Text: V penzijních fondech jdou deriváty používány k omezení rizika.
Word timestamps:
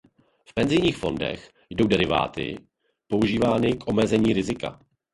V 0.45 0.53
penzijních 0.53 0.97
fondech 0.97 1.49
jdou 1.69 1.87
deriváty 1.87 2.57
používány 3.07 3.73
k 3.73 3.87
omezení 3.87 4.33
rizika. 4.33 4.79